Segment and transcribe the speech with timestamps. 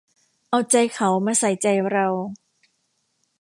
[0.49, 2.07] เอาใจเขามาใส่ใจเรา